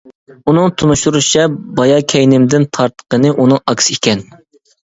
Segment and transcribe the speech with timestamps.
[0.51, 1.45] ئۇنىڭ تونۇشتۇرۇشىچە
[1.81, 4.27] بايا كەينىمدىن تارتقىنى ئۇنىڭ ئاكىسى ئىكەن.